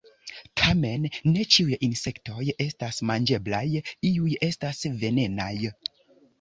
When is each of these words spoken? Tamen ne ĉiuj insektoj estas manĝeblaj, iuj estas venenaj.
Tamen 0.61 1.03
ne 1.33 1.45
ĉiuj 1.55 1.75
insektoj 1.89 2.47
estas 2.67 3.03
manĝeblaj, 3.11 3.63
iuj 4.15 4.33
estas 4.51 4.85
venenaj. 5.07 5.55